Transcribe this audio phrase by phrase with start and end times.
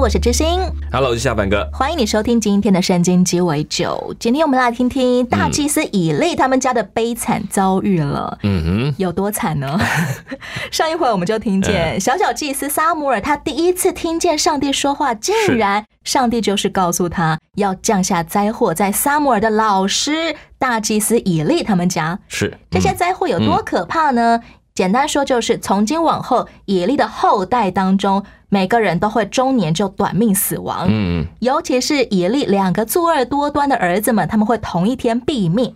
[0.00, 0.58] 我是知心
[0.90, 1.68] ，Hello，我是下凡哥。
[1.74, 4.14] 欢迎你收听今天的圣经鸡尾酒。
[4.18, 8.38] 今天我们来听听大祭司以利他们家的悲惨遭遇了。
[8.42, 9.78] 嗯哼有多惨呢？
[10.72, 22.12] 上一回我们就听见小小祭司撒母耳，他第一次听见上帝说话，竟然上帝就是告诉他要降下灾祸在撒母耳的老师大祭司以利他们家。
[22.12, 24.40] 哼，是这些灾祸有多可怕呢？
[24.72, 30.86] 简单说就是，从今往后，以利的后代当中，每个人都会中年就短命死亡。
[30.90, 35.74] 嗯，尤其是以利两个作恶多端的儿子们，他们会同一天毙命。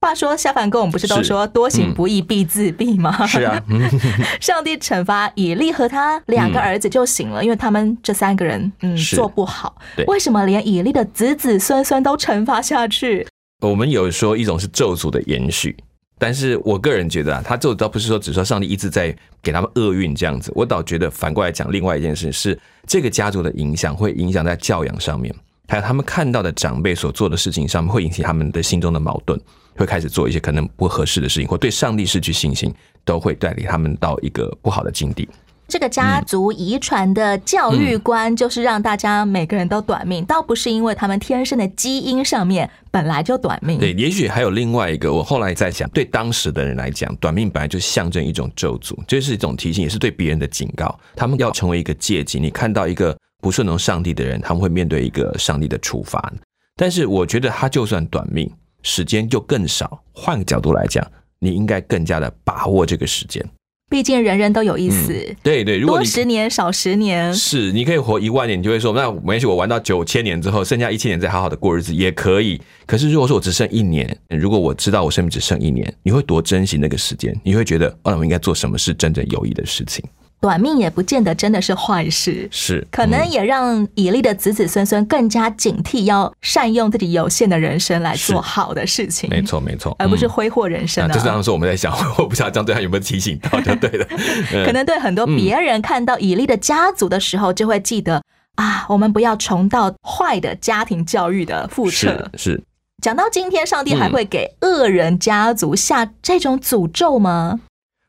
[0.00, 3.26] 话说下凡跟我们不是都是说多行不义必自毙吗？
[3.26, 3.80] 是啊，嗯
[4.40, 10.04] 上帝惩罚以利和他两个儿子就行了，因为他们这三个人嗯做不好对。
[10.06, 13.26] 为什么连以利的子子孙孙都惩罚下去？
[13.60, 15.76] 我们有说一种是咒诅的延续，
[16.18, 25.34] 但是我个人觉得啊，他这倒不是说只说上帝一直在给他们厄运这样子，我倒觉得反过来讲，另外一件事是这个家族的影响会影响在教养上面，
[25.68, 29.40] 还有他们看到的长辈所做的事情上面，会引起他们的心中的矛盾，
[29.76, 35.28] 会开始做一些可能不合适的事情，或对上帝失去信心，都会带领他们到一个不好的境地。
[35.68, 43.78] 这个家族遗传的教育观，就是让大家每个人都短命，倒不是因为他们天生的基因上面本来就短命。
[43.78, 50.98] 对，也许还有另外一个，我后来在想，对当时的人来讲，短命本来就象征一种咒诅，这是一种提醒，也是对别人的警告。
[51.14, 56.32] 他们要成为一个借鉴，你看到一个不顺从上帝的人，他们会面对一个上帝的处罚。
[56.76, 58.50] 但是我觉得他就算短命，
[58.82, 60.02] 时间就更少。
[60.12, 61.06] 换个角度来讲，
[61.38, 63.46] 你应该更加的把握这个时间。
[63.90, 72.60] 毕竟人人都有一死，对对，如果十年少十年，是，你可以活一万年，你就会说，那没关系，我玩到九千年之后，剩下一千年再好好的过日子也可以。
[72.84, 77.34] 可是如果说我只剩一年，如果我知道我生命只剩一年，你会多珍惜那个时间？
[77.42, 80.04] 你会觉得，哦，我应该做什么是真正有益的事情？
[80.40, 82.48] 短命也不见得真的是坏事。
[82.50, 91.14] 是，可能嗯也让以利的子子孙孙更加警惕，要善用自己有限的人生来做好的事情，没，错没错，嗯而不是挥霍人生啊，啊。
[91.14, 94.06] 就是当时我们在想， 我不知道这样对他有没有提醒到，就对了。
[94.54, 98.22] 嗯可能对很多别人看到以利的家族的时候，就会记得
[98.56, 102.52] 啊，我们不要重蹈坏的家庭教育的覆辙是。
[102.52, 102.62] 是，
[103.02, 107.60] 讲到今天，上帝还嗯会给恶人家族下这种诅咒吗？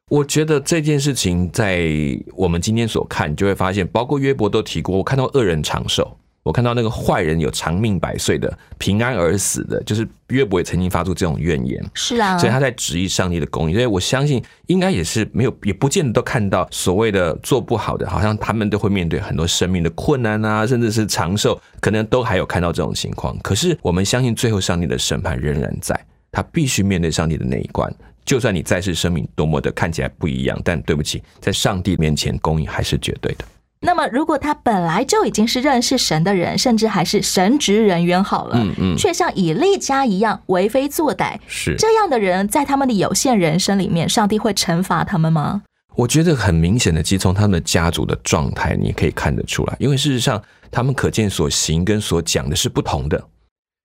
[0.09, 1.88] 我觉得这件事情在
[2.36, 11.80] 我们今天所看，你就会发现，包括约伯都提过，我看到恶人长寿，我看到那个坏人有长命百岁的，平安而死的，就是约伯也曾经发出这种怨言。
[11.94, 23.38] 是啊，所以他在质疑上帝的公义，所以我相信应该也是没有，也不见得都看到所谓的做不好的，好像他们都会面对很多生命的困难啊，甚至是长寿，可能都还有看到这种情况。
[23.44, 25.96] 可是我们相信最后上帝的审判仍然在，
[26.31, 27.94] 他必须面对上帝的那一关。
[28.29, 33.45] 就算你再世生命多么的看起来不一样，但对不起，在上帝面前公义还是绝对的。
[33.79, 45.63] 那么，如果他本来就已经是认识神的人，甚至还是神职人员好了，嗯嗯，却像以利家一样为非作歹，是这样的人在他们的有限人生里面，上帝会惩罚他们吗？
[45.96, 53.19] 我觉得很明显的，其实从他们的家族的状态，你可以看得出来，因为事实上他们可见所行跟所讲的是不同的。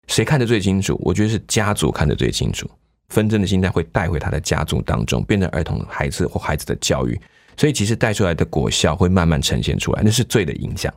[0.08, 1.00] 谁看得最清楚？
[1.02, 2.68] 我觉得是家族看得最清楚。
[3.08, 7.20] 纷争的心态会带回他的家族当中，变成儿童、孩子或孩子的教育，
[7.56, 10.92] 所以其实带出来的果效会慢慢呈现出来，那是罪的影响。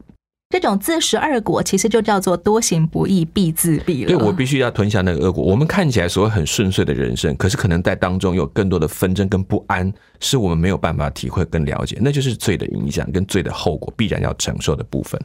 [0.50, 4.08] 这种自食恶果，其实就叫做多行不义必自毙了。
[4.08, 5.44] 对我必须要吞下那个恶果。
[5.44, 9.92] 我们看起来所谓很顺遂的人生，可是可能在当中有更多的纷争跟不安，
[10.22, 15.20] 是我们没有办法体会跟了解，那就是罪的影响跟罪的后果必然要承受的部分。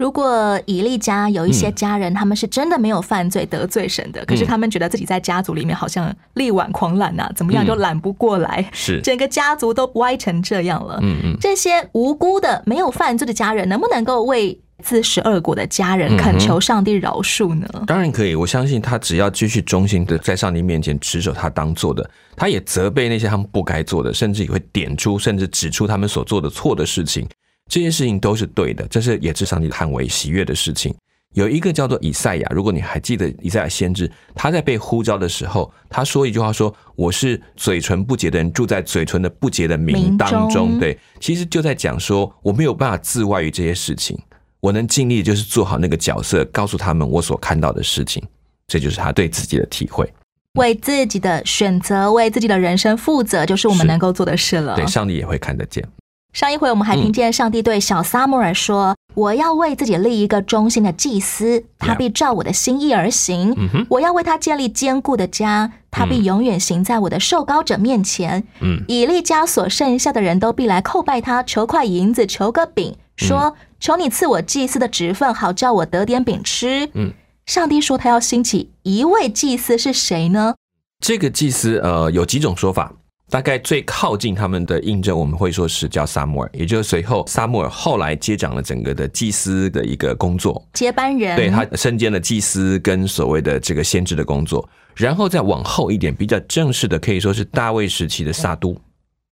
[0.00, 10.98] 如果以利家有一些嗯家人，他们是真的没有犯罪得罪神的，可是他们觉得自己在家族里面好像力挽狂澜呐、怎么样嗯就揽不过来，是，整个家族都歪成这样了。
[11.02, 17.68] 嗯嗯，这些无辜的没有犯罪的家人，能不能够为自食恶果的家人恳求上帝饶恕呢？
[17.86, 18.34] 当然可以。
[18.34, 27.28] 我相信他只要继续忠心的在上帝面前持守他当做的，他也责备那些他们不该做的，甚至也会点出甚至指出他们所做的错的事情。
[27.70, 30.92] 这些事情都是对的，这是也是上帝捍卫喜悦的事情。
[31.34, 44.18] 有一个叫做以赛亚，如果你还记得以赛亚先知，他在被呼召的时候，他说一句话说：“我是嘴唇不洁的人，住在嘴唇的不洁的民当中中。”对，其实就在讲说，我没有办法自外于这些事情。
[44.58, 48.20] 我能尽力就是做好那个角色，告诉他们我所看到的事情，
[48.66, 50.12] 这就是他对自己的体会。
[50.58, 54.74] 为自己的选择、为自己的人生负责，就是我们能够做的事了。
[54.74, 55.86] 对，上帝也会看得见。
[56.32, 63.52] 上一回我们还听见上帝对小撒母耳说：“我要为自己立一个忠心的祭司，他必照我的心意而行。
[63.56, 68.44] 嗯，我要为他建立坚固的家，他必永远行在我的受膏者面前。
[68.60, 76.88] 嗯，以利家所剩下的人都必来叩拜他，求块银子，求个饼，说：求你赐我祭司的职分，好叫我得点饼吃。
[76.94, 77.12] 嗯，
[77.44, 80.54] 上帝说他要兴起一位祭司，是谁呢？
[81.00, 82.92] 这个祭司呃有几种说法，
[83.30, 91.36] 大概最靠近他们的印证，我们会说是叫撒母耳，也就是随后撒母耳后来接掌了整个的祭司的一个工作，接班人。
[91.36, 98.76] 对他身兼了祭司跟所谓的这个先知的工作，然后再往后一点，比较正式的可以说是大卫时期的萨都。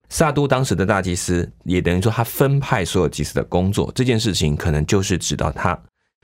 [0.09, 5.79] 萨都当时的大祭司，也等于说他分派所有祭司的工作，这件事情可能就是指到他。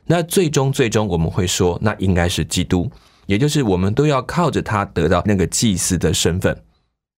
[0.07, 2.91] 那最终最终我们会说，那应该是基督，
[3.27, 6.57] 也就是我们都要靠着他得到那个祭司的身份。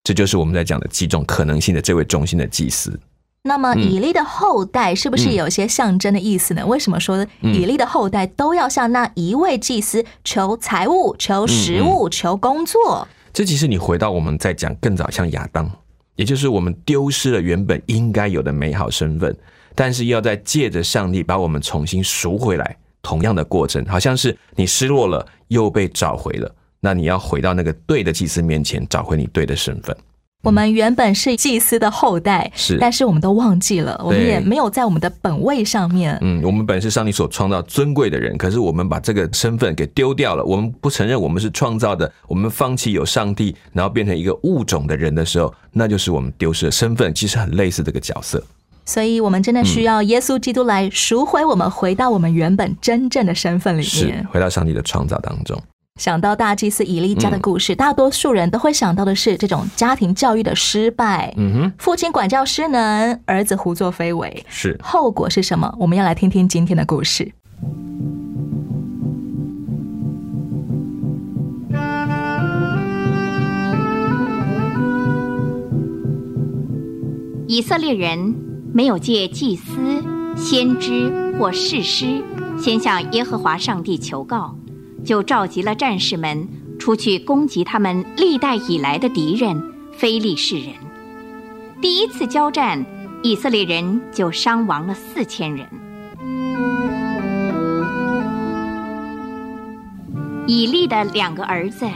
[0.04, 2.98] 这就是我们在讲的几种可能性的这位中心的祭司。
[3.44, 6.64] 那么嗯以利的后代是不是有些象征的意思呢？
[6.64, 13.06] 为什么说嗯以利的后代都要向那一位祭司求财物、求食嗯物、求工作？
[13.32, 15.68] 这其实你回到我们在讲更早，像亚当，
[16.14, 19.36] 也就是我们丢失了原本应该有的美好身份，
[19.74, 29.96] 但是要再借着上帝把我们重新赎回来，同样的过程，好像是你失落了又被找回了，那你要回到那个对的祭司面前，找回你对的身份。
[30.42, 36.18] 我们原本是祭司的后代，是但是我们都忘记了，我们也没有在我们的本位上面。
[36.20, 40.44] 嗯，我们本是上帝所创造尊贵的人，可是我们把这个身份给丢掉了。
[40.44, 47.14] 我们不承认我们是创造的，我们放弃有上帝，然后变成一个物种的人的时候，那就是我们丢失了身份。
[47.14, 48.42] 其实很类似这个角色。
[48.84, 54.26] 所以，我们真的需要耶稣基督来赎回我们，回到我们原本真正的身份里是面。
[54.28, 55.56] 回到上帝的创造当中。
[56.02, 61.32] 想到大祭司以利家的故事，大多数人都会想到的是这种家庭教育的失败。
[61.36, 65.72] 嗯哼，父亲管教失能，儿子胡作非为，是后果是什么？
[65.78, 67.30] 我们要来听听今天的故事。
[77.46, 78.34] 以色列人
[78.74, 79.70] 没有借祭司、
[80.36, 82.20] 先知或士师
[82.60, 84.56] 先向耶和华上帝求告，
[85.04, 89.60] 就召集了战士们出去攻击他们历代以来的敌人
[89.92, 90.68] 非利士人。
[91.80, 92.84] 第一次交战，
[93.22, 95.66] 以色列人就伤亡了四千人。
[100.46, 101.86] 以利的两个儿子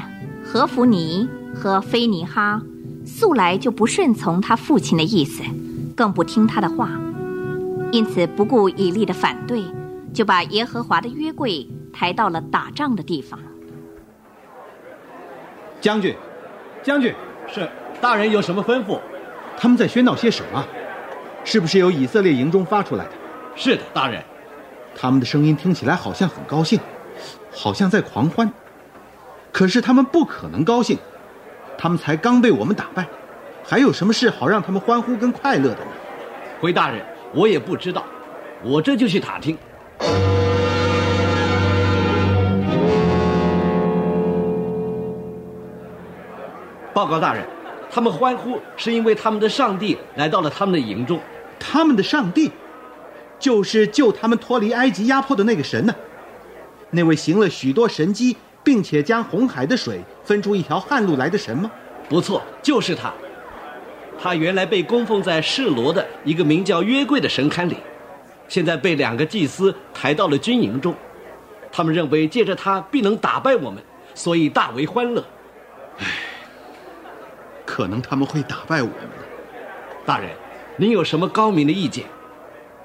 [0.44, 2.62] 何弗尼和菲尼哈，
[3.04, 5.42] 素来就不顺从他父亲的意思，
[5.96, 6.90] 更不听他的话，
[7.90, 9.64] 因此不顾以利的反对，
[10.14, 13.40] 就把耶和华的约柜抬到了打仗的地方。
[15.80, 16.14] 将军，
[16.82, 17.14] 将军，
[17.48, 17.66] 是，
[18.02, 19.00] 大人有什么吩咐？
[19.56, 20.62] 他们在喧闹些什么？
[21.42, 23.10] 是不是由以色列营中发出来的？
[23.54, 24.22] 是的，大人。
[24.94, 26.78] 他们的声音听起来好像很高兴，
[27.50, 28.52] 好像在狂欢。
[29.50, 30.98] 可是他们不可能高兴，
[31.78, 33.06] 他们才刚被我们打败，
[33.64, 35.90] 还有什么事好让他们欢呼跟快乐的呢？
[36.60, 37.02] 回大人，
[37.32, 38.04] 我也不知道，
[38.62, 39.56] 我这就去打听。
[46.96, 47.44] 报告大人，
[47.90, 51.20] 他们欢呼是因为他们的上帝来到了他们的营中。
[51.60, 52.50] 他们的上帝，
[53.38, 55.94] 就是救他们脱离埃及压迫的那个神呢、
[56.92, 58.34] 那位行了许多神迹，
[58.64, 61.70] 并且将红海的水分出一条旱路来的神吗？
[62.08, 63.12] 不错，就是他。
[64.18, 67.76] 他原来被供奉在示罗的一个名叫约柜的神龛里，
[68.48, 70.94] 现在被两个祭司抬到了军营中。
[71.70, 73.82] 他们认为借着他必能打败我们，
[74.14, 75.22] 所以大为欢乐。
[77.76, 78.96] 可能他们会打败我们。
[80.06, 80.30] 大人，
[80.78, 82.06] 您有什么高明的意见？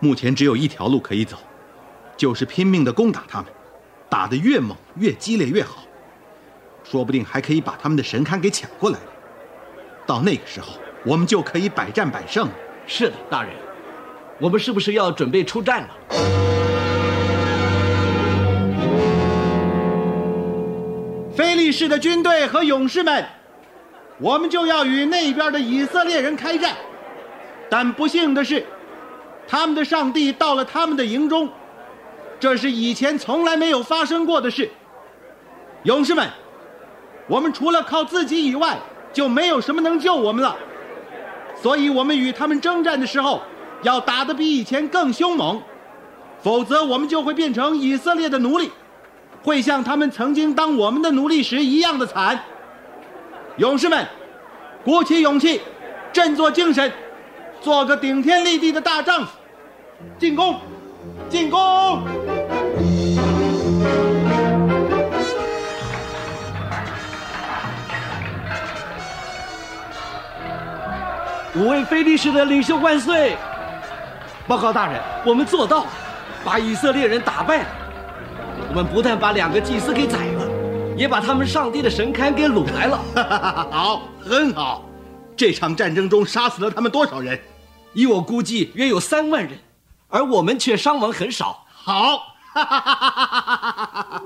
[0.02, 1.38] 目前只有一条路可以走，
[2.18, 3.48] 就是拼命的攻打他们，
[4.10, 5.84] 打得越猛越激烈越好，
[6.84, 9.00] 说不定还可以把他们的神龛给抢过来。
[10.06, 10.74] 到那个时候，
[11.06, 12.50] 我们就可以百战百胜。
[12.86, 13.54] 是的，大人。
[14.42, 15.90] 我们是不是要准备出战了？
[21.34, 23.26] 菲利士的军队和勇士们，
[24.22, 26.76] 我们就要与那边的以色列人开战。
[27.68, 28.64] 但不幸的是，
[29.48, 31.50] 他们的上帝到了他们的营中，
[32.40, 34.70] 这是以前从来没有发生过的事。
[35.84, 36.30] 勇士们，
[37.28, 38.78] 我们除了靠自己以外，
[39.12, 40.56] 就没有什么能救我们了。
[41.60, 43.42] 所以，我们与他们征战的时候，
[43.82, 45.60] 要打得比以前更凶猛。
[46.42, 48.72] 否则我们就会变成以色列的奴隶，
[49.44, 52.44] 会像他们曾经当我们的奴隶时一样的惨。
[53.62, 54.04] 勇士们，
[54.84, 55.62] 鼓起勇气，
[56.12, 56.92] 振作精神，
[57.62, 59.32] 做个顶天立地的大丈夫，
[60.18, 60.60] 进攻，
[61.30, 62.02] 进攻！
[71.54, 73.38] 五位非利士的领袖万岁！
[74.48, 75.90] 报告大人，我们做到了，
[76.44, 77.66] 把以色列人打败了。
[78.70, 80.41] 我们不但把两个祭司给宰了，
[80.98, 83.00] 也把他们上帝的神龛给掳来了。
[83.72, 84.86] 好，很好。
[85.36, 87.40] 这场战争中杀死了他们多少人？
[87.94, 89.58] 依我估计，约有三万人，
[90.08, 91.66] 而我们却伤亡很少。
[91.74, 92.20] 好，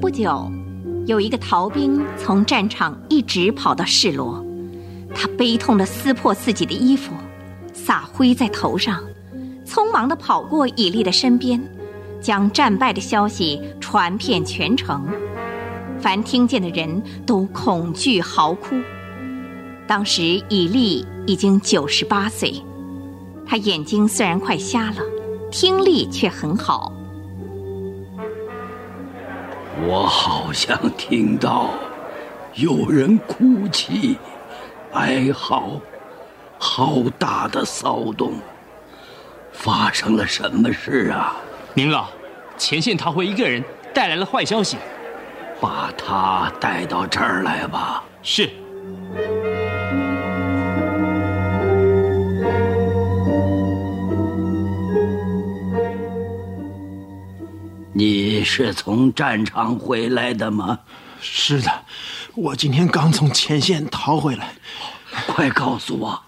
[0.00, 0.50] 不久，
[1.06, 4.44] 有一个逃兵从战场一直跑到示罗，
[5.14, 7.12] 他悲痛地撕破自己的衣服，
[7.74, 9.02] 撒灰在头上，
[9.68, 11.62] 匆忙地跑过以利的身边，
[12.22, 15.06] 将战败的消息传遍全城。
[16.00, 18.74] 凡听见的人都恐惧嚎哭。
[19.86, 22.54] 当时以利已经九十八岁，
[23.46, 25.02] 他眼睛虽然快瞎了，
[25.50, 26.90] 听力却很好。
[29.86, 31.70] 我好像听到
[32.54, 34.16] 有人哭泣、
[34.92, 35.78] 哀嚎，
[36.58, 38.32] 好大的骚动！
[39.58, 41.34] 发生了什么事啊？
[41.74, 42.06] 您老，
[42.56, 43.62] 前线逃回一个人，
[43.92, 44.76] 带来了坏消息。
[45.60, 48.04] 把他带到这儿来吧。
[48.22, 48.48] 是。
[57.92, 60.78] 你是从战场回来的吗？
[61.20, 61.84] 是的，
[62.36, 64.52] 我今天刚从前线逃回来。
[65.26, 66.22] 快告诉我，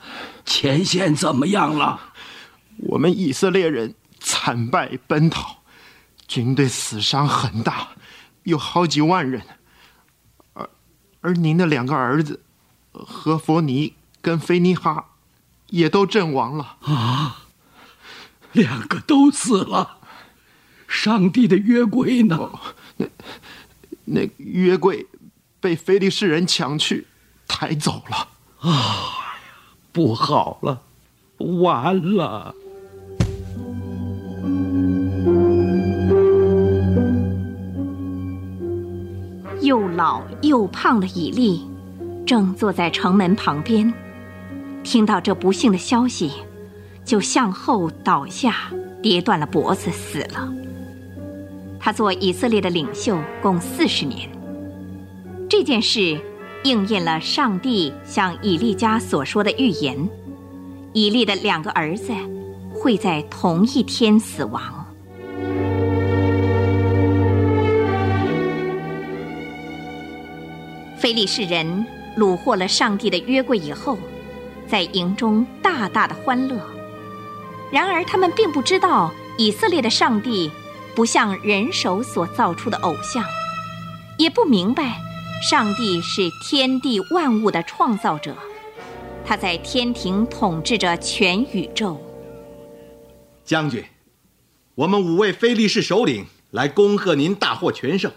[0.45, 2.01] 前线怎么样了？
[2.83, 5.59] 我们以色列人惨败奔逃，
[6.27, 7.89] 军队死伤很大。
[8.45, 9.43] 有好几万人，
[10.55, 10.69] 而
[11.21, 12.41] 而您的两个儿子，
[12.93, 15.11] 何佛尼跟菲尼哈，
[15.69, 17.45] 也都阵亡了啊！
[18.53, 19.99] 两个都死了。
[20.89, 22.51] 上帝的约柜呢？
[22.97, 23.07] 那
[24.07, 25.07] 那约柜
[25.61, 27.07] 被菲利士人抢去，
[27.47, 28.29] 抬走了。
[28.61, 29.37] 啊，
[29.93, 30.83] 不好了，
[31.37, 32.55] 完了！
[39.71, 41.65] 又老又胖的以利，
[42.27, 43.95] 正坐在城门旁边，
[44.83, 46.33] 听到这不幸的消息，
[47.05, 50.53] 就向后倒下，跌断了脖子，死了。
[51.79, 54.29] 他做以色列的领袖共四十年。
[55.49, 56.21] 这件事
[56.65, 59.97] 应验了上帝向以利家所说的预言：
[60.93, 62.13] 以利的两个儿子
[62.75, 64.80] 会在同一天死亡。
[71.01, 71.87] 非利士人
[72.19, 73.99] 虏获了上帝的约柜以后，
[74.69, 76.61] 在营中大大的欢乐。
[77.73, 80.51] 然而，他们并不知道以色列的上帝
[80.95, 83.25] 不像人手所造出的偶像，
[84.19, 85.01] 也不明白
[85.51, 88.37] 上帝是天地万物的创造者，
[89.25, 91.99] 他在天庭统治着全宇宙。
[93.43, 93.83] 将军，
[94.75, 98.13] 我们五位非利士首领来恭贺您大获全胜。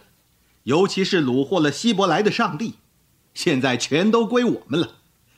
[0.64, 2.76] 尤其是虏获了希伯来的上帝，
[3.34, 4.92] 现在全都归我们了，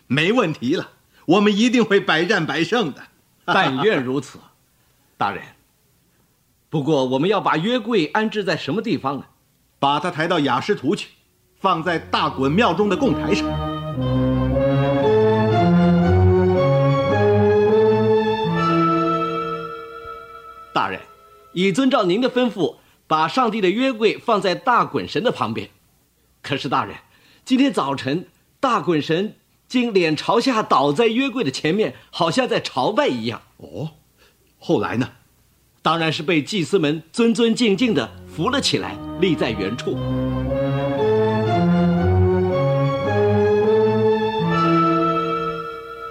[0.05, 0.91] 没问题了。
[1.25, 3.01] 我们一定会百战百胜的。
[3.45, 4.39] 但愿如此，
[5.17, 5.41] 大人。
[6.69, 9.25] 不过我们要把约柜安置在什么地方呢？
[9.79, 11.09] 把它抬到雅什图去，
[11.59, 13.47] 放在大衮庙中的供台上。
[20.73, 20.99] 大人，
[21.53, 22.75] 已遵照您的吩咐。
[23.07, 25.69] 把上帝的约柜放在大滚神的旁边，
[26.41, 26.95] 可是大人，
[27.43, 28.27] 今天早晨
[28.59, 29.35] 大滚神
[29.67, 33.43] 竟脸朝下倒在约柜的前面，好像在朝拜一样。
[33.57, 33.91] 哦，
[34.57, 35.11] 后来呢？
[35.83, 39.95] 当然是被祭司们尊尊敬敬的扶了起来，立在原处。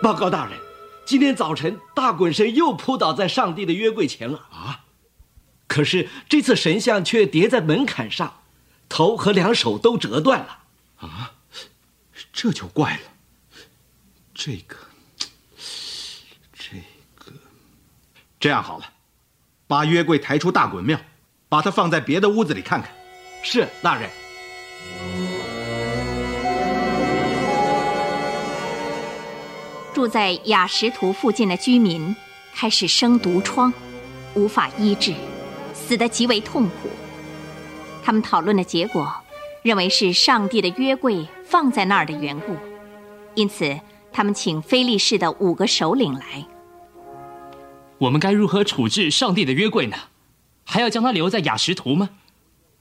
[0.00, 0.56] 报告大人，
[1.04, 4.38] 今天早晨大滚神又扑倒在上帝的约柜前了。
[4.52, 4.83] 啊！
[5.74, 8.42] 可是这次神像却叠在门槛上，
[8.88, 10.58] 头和两手都折断了。
[10.98, 11.32] 啊，
[12.32, 13.00] 这就怪了。
[14.32, 14.76] 这个，
[16.52, 16.76] 这
[17.16, 17.32] 个，
[18.38, 18.84] 这样好了，
[19.66, 21.00] 把约柜抬出大衮庙，
[21.48, 22.92] 把它放在别的屋子里看看。
[23.42, 24.08] 是大人。
[29.92, 32.14] 住在雅什图附近的居民
[32.54, 33.72] 开始生毒疮，
[34.34, 35.12] 无法医治，
[35.86, 36.88] 死得极为痛苦。
[38.02, 39.12] 他们讨论的结果，
[39.62, 42.56] 认为是上帝的约柜放在那儿的缘故，
[43.34, 43.78] 因此
[44.12, 46.46] 他们请非利士的五个首领来。
[47.98, 49.96] 我们该如何处置上帝的约柜呢？
[50.64, 52.08] 还要将它留在雅什图吗？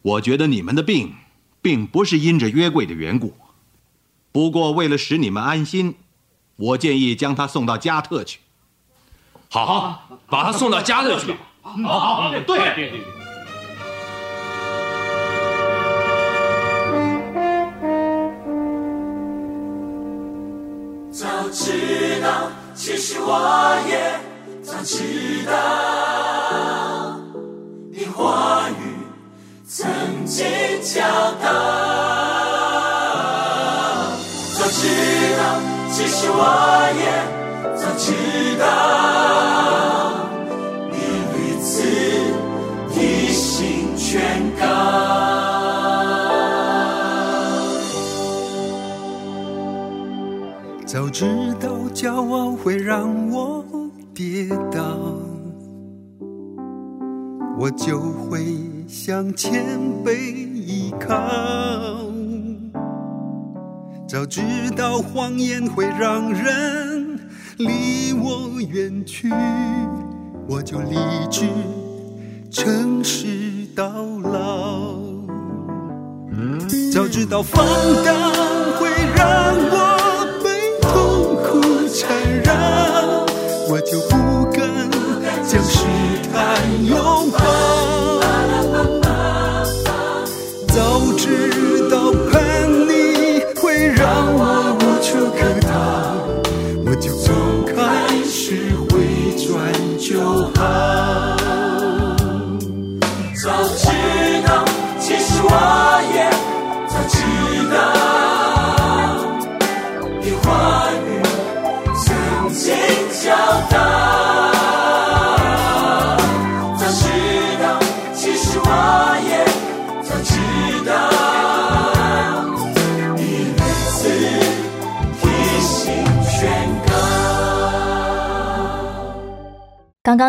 [0.02, 1.16] 我觉得你们的病，
[1.62, 3.34] 并不是因着约柜的缘故。
[4.32, 5.96] 不过为了使你们安心，
[6.56, 8.40] 我建议将他送到加特去。
[9.50, 11.36] 好，好，把他送到加特去。
[11.66, 13.02] 好好，对对对。
[21.10, 23.40] 早知道，其实我
[23.88, 24.20] 也
[24.62, 25.52] 早知道，
[27.92, 28.74] 你话语
[29.66, 29.88] 曾
[30.26, 30.46] 经
[30.82, 31.02] 教
[31.42, 31.48] 导。
[34.58, 34.82] 早知
[35.38, 35.42] 道，
[35.92, 36.44] 其实我
[37.00, 37.04] 也
[37.78, 38.12] 早知
[38.60, 38.66] 道，
[50.94, 51.26] 早知
[51.60, 53.66] 道骄傲会让我
[54.14, 54.96] 跌倒，
[57.58, 58.46] 我就会
[58.88, 59.64] 向前
[60.06, 61.16] 背依靠。
[64.08, 64.40] 早知
[64.78, 67.20] 道谎言会让人
[67.58, 69.32] 离我远去，
[70.48, 70.96] 我就立
[71.32, 71.48] 志
[72.52, 73.90] 诚实到
[74.22, 74.94] 老。
[76.94, 77.66] 早知道放
[78.06, 78.32] 荡
[78.78, 79.93] 会让我。
[81.94, 83.26] 痛苦缠绕，
[83.70, 84.90] 我就不敢
[85.48, 85.86] 将试
[86.34, 87.63] 探拥抱。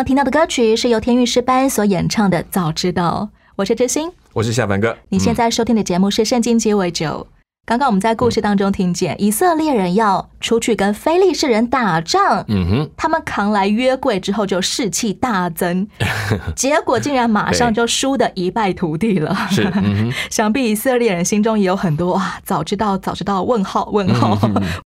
[0.05, 4.95] 听到的歌曲是由天韵诗班所演唱的《早知道》，我是知心，我是夏凡哥。
[5.09, 7.25] 你现在收听的节目是《圣经鸡尾酒》。
[7.65, 15.87] 刚刚我们在故事当中听见，以色列人要出去跟非利士人打仗，嗯哼，他们扛来约柜之后就士气大增，
[16.55, 19.35] 结果竟然马上就输得一败涂地了。
[19.49, 24.39] 是，嗯、 想必以色列人心中也有很多哇，早知道，早知道，问号，问号。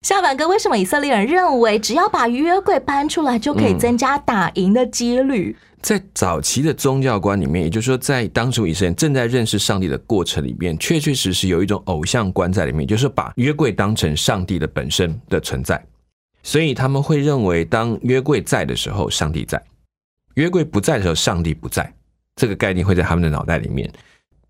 [0.06, 5.58] 夏凡哥，为什么以色列人认为只要把约柜搬出来就可以增加打赢的几率？
[5.82, 15.84] 在早期的宗教观里面，也就是说，在当初以色列正在认识上帝的过程里面，确确实实有一种偶像观在里面，就是把约柜当成上帝的本身的存在。
[16.44, 19.58] 所以他们会认为，当约柜在的时候，上帝在；
[20.36, 21.92] 约柜不在的时候，上帝不在。
[22.36, 23.92] 这个概念会在他们的脑袋里面。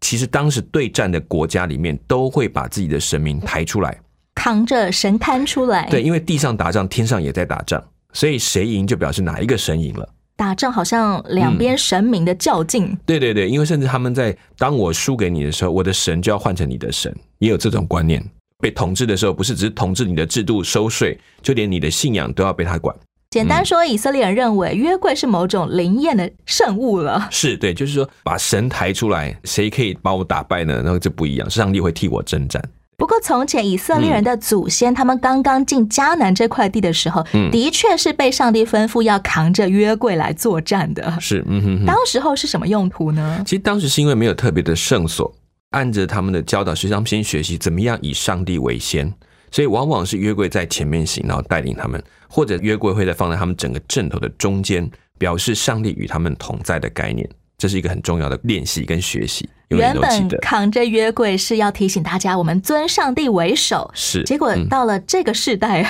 [0.02, 3.98] 其实当时对战的国家里面，都会把自己的神明抬出来，
[4.36, 5.90] 扛着神龛出来。
[5.90, 10.08] 对，因为地上打仗，天上也在打仗，所以谁赢就表示哪一个神赢了。
[10.38, 18.22] 打仗好像两边神明的较劲，嗯、对对对，因为甚至他们在当我输给你的时候，我的神就要换成你的神，也有这种观念。
[18.60, 22.94] 被统治的时候，不是只是统治你的制度、收税，就连你的信仰都要被他管。
[23.30, 27.28] 简单说，以色列人认为约柜是某种灵验的圣物了。
[27.32, 30.82] 是对，就是说把神抬出来，谁可以把我打败呢？
[30.84, 32.62] 然后就不一样，上帝会替我征战。
[32.98, 41.20] 不过，从前以色列人的祖先，他们刚刚进迦南这块地的时候，嗯的确是被上帝吩咐要扛着约柜来作战的。
[41.20, 41.86] 是，嗯哼哼。
[41.86, 43.44] 当时候是什么用途呢？
[43.46, 45.34] 其实当时是因为没有特别的圣所，
[45.72, 49.14] 按着他们的教导，实际上先学习怎么样以上帝为先，
[49.52, 57.30] 所以往往是约柜在前面行，然后带领他们，或者约柜会在放在他们整个阵头的中间，表示上帝与他们同在的概念。
[57.58, 59.50] 这是一个很重要的练习跟学习。
[59.70, 63.90] 原本扛着约柜是要提醒大家，我们尊上帝为首。
[63.94, 65.82] 是，结果到了这个时代，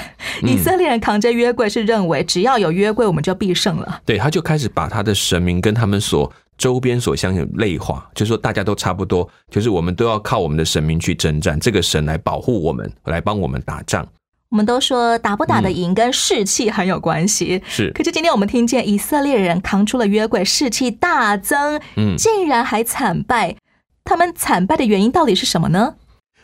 [0.42, 4.02] 嗯、以色列人扛着约柜是认为只要有约柜，我们就必胜了。
[4.06, 14.08] 对，他就开始把他的神明跟他们所周边所相信类化，就是说大家都差不多，就是我们都要靠我们的神明去征战，这个神来保护我们，来帮我们打仗。
[14.50, 17.92] 我们都说打不打得赢跟士气很有关系，是。
[17.94, 23.54] 可是今天我们听见以色列人扛出了约柜，士气大增，嗯，竟然还惨败。
[24.06, 25.96] 他们惨败的原因到底是什么呢？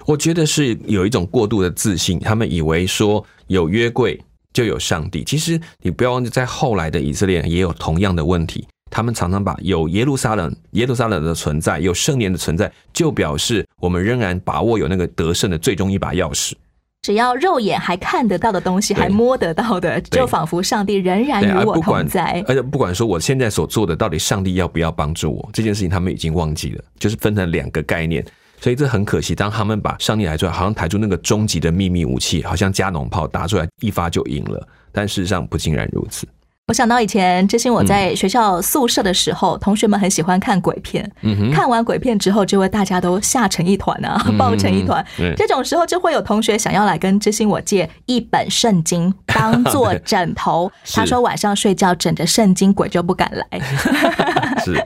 [0.07, 4.19] 我觉得是有一种过度的自信，他们以为说有约柜
[4.51, 5.23] 就有上帝。
[5.23, 8.67] 其实你不要忘记，在后来的以色列也有同样的问题。
[8.89, 16.53] 他们常常把有耶路撒冷、耶路撒冷的存在，有圣年的存在，就表示我们仍然把握有那个得胜的最终一把钥匙。
[17.01, 22.43] 只要肉眼还看得到的东西，还摸得到的，就仿佛上帝仍然与我同在。
[22.47, 28.23] 而且不管说我现在所做的，到底上帝要不要帮助我，这件事情他们已经忘记了，就是分成两个概念。
[28.59, 36.27] 所以这很可惜，当他们把上帝来出来，好像抬出那个终极的秘密武器，好像加农炮打出来一发就赢了，但事实上不尽然如此。
[36.67, 41.05] 我想到以前知心我在学校宿舍的时候，同学们很喜欢看鬼片。
[41.53, 45.05] 看完鬼片之后，就会大家都吓成一团啊， 抱成一团。
[45.35, 50.71] 这种时候就会有同学想要来跟知心我借一本圣经当做枕头。
[50.93, 53.59] 他说晚上睡觉枕着圣经，鬼就不敢来。
[54.63, 54.81] 是，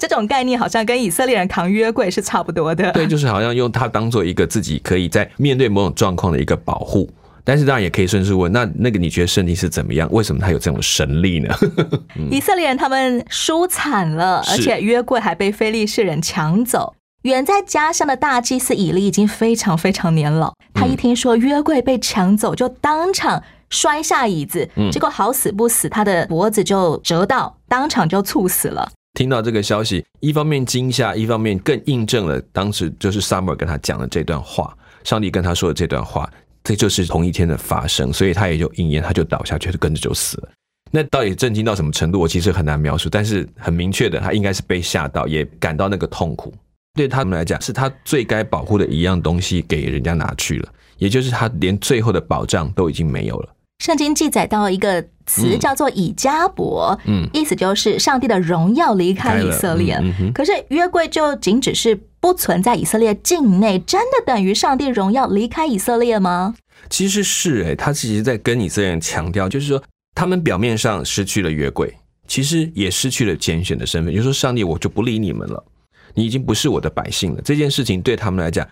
[0.00, 2.90] 这种概念好像跟以色列人扛约柜是差不多的。
[2.90, 7.08] 对，就是好像用它当做一个自己可以在面对某种状况的一个保护。
[7.44, 10.08] 但是当然也可以顺势问，那那个你觉得圣经是怎么样？
[10.10, 11.54] 为什么他有这种神力呢？
[12.30, 16.94] 以色列人他们输惨了，而且约柜还被非利士人抢走。
[17.22, 28.90] 远在家乡的大祭司以利已经非常非常年老，他一听说约柜被抢走，就当场摔下椅子，结果好死不死，他的脖子就折到，当场就猝死了。
[29.14, 36.28] 听到这个消息，一方面惊吓，一方面更印证了当时就是 Summer 跟他讲的这段话，上帝跟他说的这段话。
[36.64, 40.48] 这就是同一天的发生，所以他也就应验，他就倒下去，就跟着就死了。
[40.90, 43.08] 那到底震惊到什么程度，我其实很难描述。
[43.10, 46.54] 但是很明确的，他应该是被吓到，也感到那个痛苦。
[46.94, 53.54] 对他们来讲，是他最该保护的一样东西给人家拿去了，也就是他连最后的保障都已经没有了。
[53.80, 60.00] 圣经记载到一个词叫做以加伯，嗯，意思就是上帝的荣耀离开以色列。
[60.34, 61.98] 可是约柜就仅只是。
[62.24, 66.54] 不存在以色列境内，真的等于上帝荣耀离开以色列吗？
[66.88, 69.82] 其实是哎，他其实在跟以色列人强调，就是说
[70.14, 71.94] 他们表面上失去了约柜，
[72.26, 74.10] 其实也失去了拣选的身份。
[74.10, 75.62] 就是说，上帝我就不理你们了，
[76.14, 77.42] 你已经不是我的百姓了。
[77.44, 78.66] 这件事情对他们来讲，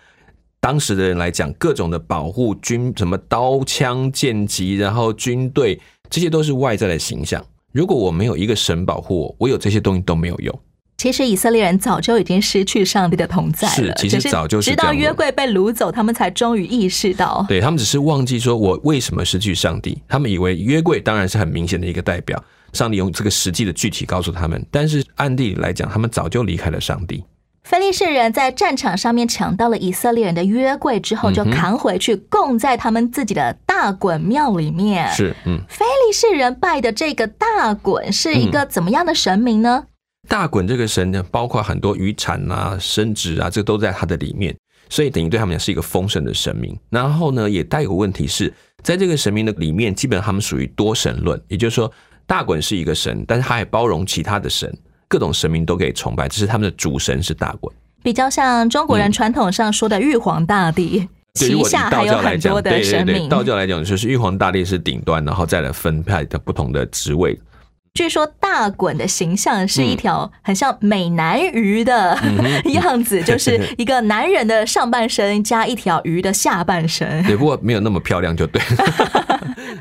[0.59, 5.79] 当时的人来讲，各种的保护军，什么刀枪剑戟，然后军队，
[6.13, 7.43] 这些都是外在的形象。
[7.71, 10.59] 如果我没有一个神保护我，我有这些东西都没有用。
[10.95, 19.97] 其实以色列人早就已经失去上帝的同在了，是，其实早就直到约柜被掳走，他们才终于意识到，对他们只是忘记说，我为什么失去上帝？
[20.07, 22.41] 他们以为约柜当然是很明显的一个代表，
[22.73, 27.23] 上帝用这个实际的具体告诉他们，但是暗地里来讲，他们早就离开了上帝。
[27.63, 35.09] 菲利士人在战场上面抢到了以色列人的约柜之后，就扛回去供在他们自己的大衮庙里面。
[35.13, 39.85] 是，嗯，菲利士人拜的这个大衮是一个怎么样的神明呢？
[40.27, 44.55] 大滚这个神呢，包括很多渔产啊、生殖啊，这都在它的里面，
[44.89, 46.77] 所以等于对他们讲是一个丰盛的神明。
[46.89, 51.91] 然后呢，也带有问题是在这个神明的里面，基本上他们属于多神论，也就是说，
[52.25, 54.73] 大滚是一个神，但是他还包容其他的神，
[55.13, 57.71] 各种神明都可以崇拜，只是他们的主神是大滚，
[58.01, 63.29] 比较像中国人传统上说的玉皇大帝，旗下还有很多的神明。
[63.29, 67.39] 道教来讲，就是玉皇大帝是顶端，然后再来分派的不同的职位。
[67.93, 72.17] 据说大滚的形象是一条很像美男鱼的
[72.73, 77.07] 样子，就是一个男人的上半身加一条鱼的下半身。
[77.21, 78.59] 对，不过没有那么漂亮就对。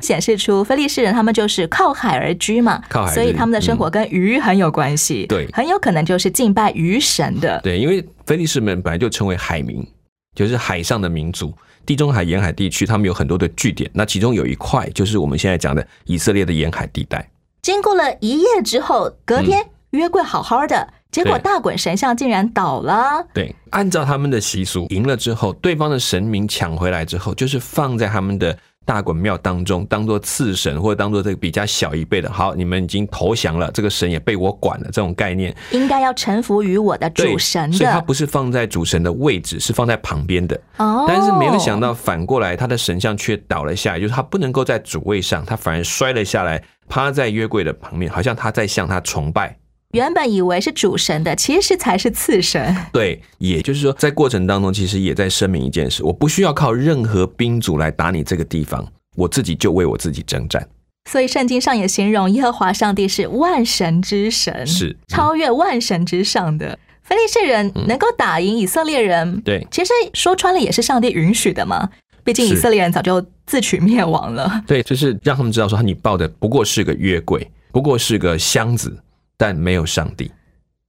[0.02, 5.26] 显示出菲利士人他们就是靠海而居嘛，靠海，所以他们的生活跟鱼很有关系。
[5.26, 7.60] 对，很有可能就是敬拜鱼神的。
[7.62, 9.86] 对，因为菲利士们本来就称为海民，
[10.34, 11.54] 就是海上的民族。
[11.84, 17.28] 地中海沿海地区他们有很多的据点，那其中有一块就是我们现在讲的以色列的沿海地带。
[17.60, 23.26] 经过了一夜之后，隔天约柜好好的，结果大滚神像竟然倒了。
[23.34, 32.30] 对，按照他们的习俗，赢了之后，对方的神明抢回来之后，就是放在他们的大滚庙当中，当做次神或者当做这个比较小一辈的。
[32.30, 37.76] 好，你们已经投降了，这个神也被我管了，这种概念应该要臣服于我的主神的。
[37.76, 40.60] 所以他不是放在主神的位置，是放在旁边的。
[40.78, 46.62] 哦，但是没有想到反过来，他的神像却倒了下来，就是他不能够在主位上，他反而摔了下来。
[46.88, 49.56] 趴在约柜的旁边，好像他在向他崇拜。
[49.92, 52.74] 原本以为是主神的，其实才是次神。
[52.92, 60.66] 对，也就是说，在过程当中，其实也在声明一件事：我不需要靠任何兵卒来打你这个地方，我自己就为我自己征战。
[61.10, 66.78] 所以圣经上也形容耶和华上帝是万神之神，是超越万神之上的。
[67.02, 71.90] 非利士人能够打赢以色列人，对，其实说穿了也是上帝允许的嘛。
[72.24, 74.62] 毕竟以色列人早就自取灭亡了。
[74.64, 78.96] 对，就是让他们知道说，你抱的不过是个约柜，不过是个箱子，
[79.36, 80.30] 但没有上帝。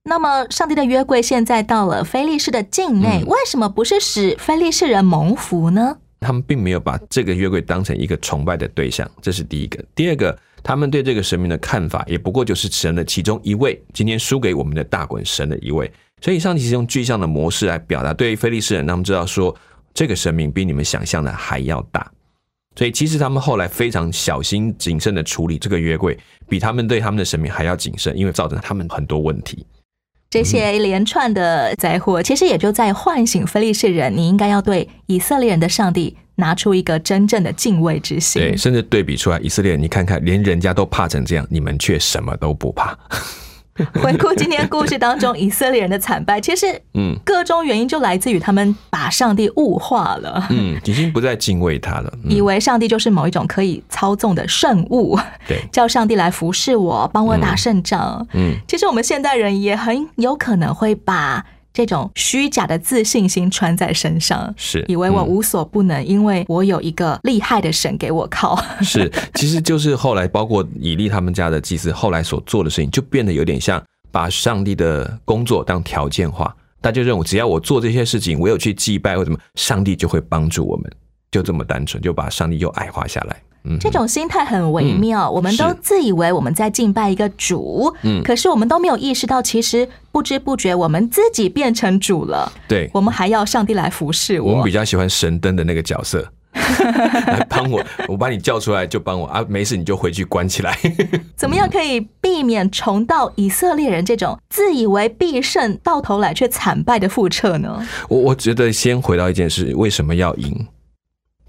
[0.06, 5.98] 那么，上帝的约柜现在到了菲利士的境内，为什么不是使菲利士人蒙福呢？
[6.20, 9.84] 他们并没有把这个约柜当成一个崇拜的对象，这是第一个。
[9.96, 15.92] 第二个，他们对这个神明的看法，也不过就是神的其中一位，今天输给我们的大滚神的一位。
[16.22, 19.54] 所以上帝是用具象的模式来表达，对于非利士人，他们知道说
[19.94, 22.10] 这个神明比你们想象的还要大。
[22.76, 29.66] 所以其实他们后来非常小心谨慎的处理这个约柜，比他们对他们的神明还要谨慎，因为造成他们很多问题。
[30.30, 38.42] 这些一连串的灾祸，其实也就在唤醒非利士人，你应该要对以色列人的上帝拿出一个真正的敬畏之心。
[38.42, 42.98] 对，甚至对比出来，以色列人，你看看，连人家都怕成这样，你们却什么都不怕。
[44.02, 61.44] 回顾今天故事当中以色列人的惨败，其实嗯，各种原因就来自于他们把上帝物化了，嗯，已经不再敬畏他了，以为上帝就是某一种可以操纵的圣物，对， 叫上帝来服侍我，帮我打胜仗，嗯，其实我们现代人也很有可能会把。
[61.74, 68.56] 这种虚假的自信心穿在身上，是以为我无所不能，因为我有一个厉害的神给我靠。
[68.82, 80.92] 是，其实就是后来包括以利他们家的祭司后来所做的事情，就变得有点像把上帝的工作当条件化，大家认为只要我做这些事情，我有去祭拜或什么，上帝就会帮助我们，
[81.32, 83.42] 就这么单纯，就把上帝又矮化下来。
[83.80, 92.52] 这种心态很微妙，我们都自以为我们在敬拜一个主，嗯，可是我们都没有意识到，其实不知不觉我们自己变成主了。
[92.68, 94.52] 对，我们还要上帝来服侍我。
[94.52, 100.78] 我们比较喜欢神灯的那个角色， 来帮我，我把你叫出来就帮我啊，没事你就回去关起来。
[101.36, 107.88] 怎么样可以避免重蹈以色列人这种自以为必胜，到头来却惨败的覆辙呢？
[108.10, 110.68] 我我觉得先回到一件事，为什么要赢？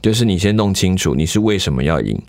[0.05, 2.23] 就是你先弄清楚你是为什么要赢。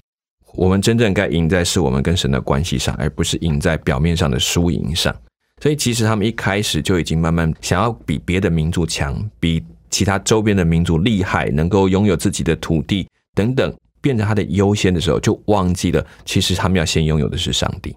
[0.54, 5.14] 我们真正该赢在是我们跟神的关系上，而不是赢在表面上的输赢上。
[5.62, 17.94] 所以其实他们一开始就已经慢慢想要比别的民族强，比其他周边的民族厉害，能够拥有自己的土地等等，变成他的优先的时候，就忘记了其实他们要先拥有的是上帝。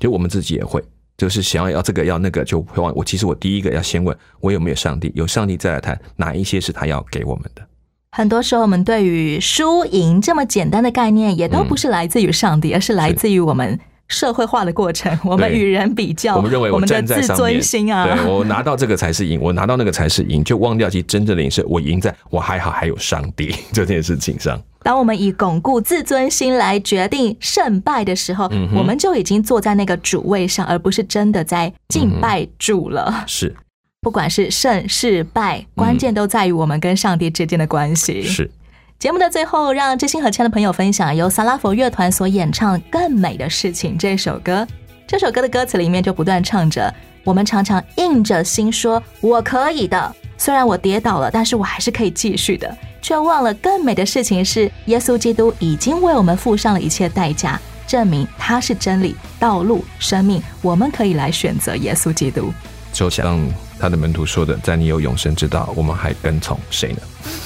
[0.00, 0.82] 就我们自己也会，
[1.16, 7.64] 就是想要要这个要那个，就会忘我其实我第一个要先问我有没有上帝，有上帝再来谈哪一些是他要给我们的。
[8.12, 15.16] 很多时候，我们对于输赢这么简单的概念，也都不是来自于上帝，而是来自于我们社会化的过程。
[15.24, 24.60] 我们与人比较，我们认为我们的自尊心啊，对我拿到这个才是赢，我拿到那个才是赢，就忘掉其实真正的赢是我赢在我还好还有上帝 这件事情上。
[24.82, 33.22] 当我们以巩固自尊心来决定胜败的时候，我们就已经坐在那个主位上，而不是真的在敬拜主了。
[33.28, 33.54] 是。
[34.02, 38.22] 不管是胜是败，关键都在于我们跟上帝之间的关系。
[38.22, 38.50] 是
[38.98, 44.66] 节目的最后，让知心和亲爱的朋友分享由萨拉佛乐团所演唱《更美的事情》这首歌。
[45.06, 46.92] 这首歌的歌词里面就不断唱着
[47.24, 60.42] ：“我们常常硬着心说我可以的，虽然我跌倒了，但是我还是可以继续的。”却忘了更美的事情是，耶稣基督已经为我们付上了一切代价，证明他是真理、道路、生命。
[60.62, 62.50] 我们可以来选择耶稣基督。
[62.92, 63.38] 就像
[63.80, 66.98] 他的门徒说的：“在你有永生之道，我们还跟从谁呢？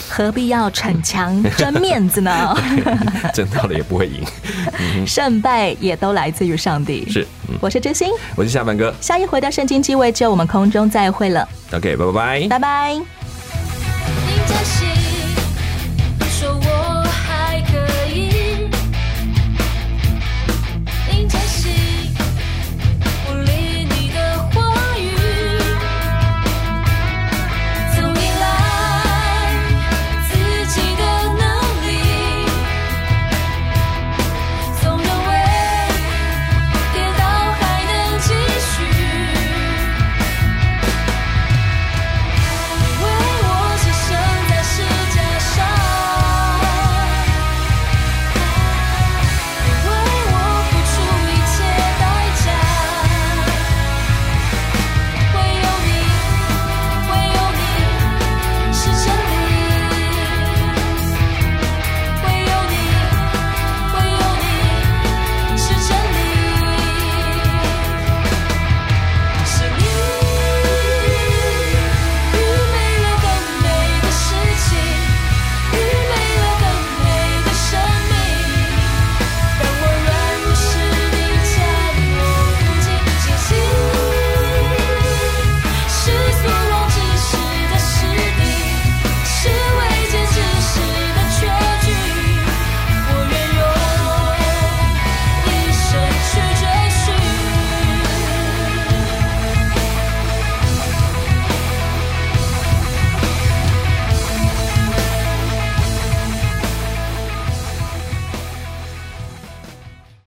[0.08, 2.56] 何必要逞强争面子呢？
[3.32, 4.22] 争到了也不会赢，
[5.06, 7.08] 胜败也都来自于上帝。
[7.08, 7.26] 是，
[7.60, 8.92] 我是真心，我是下半哥。
[9.00, 11.48] 下一回的圣经机位就我们空中再会了。
[11.72, 13.23] OK，拜拜拜拜拜。